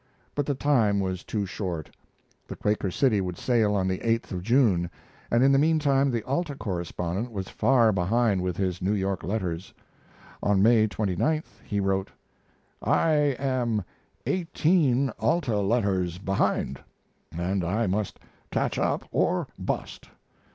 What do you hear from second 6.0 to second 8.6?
the Alta correspondent was far behind with